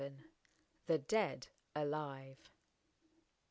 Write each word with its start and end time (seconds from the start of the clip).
THE 0.87 0.97
DEAD 0.97 1.49
ALIVE. 1.75 2.49